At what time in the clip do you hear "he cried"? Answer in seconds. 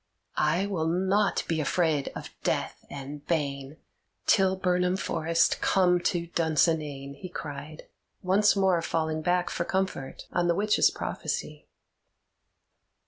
7.17-7.83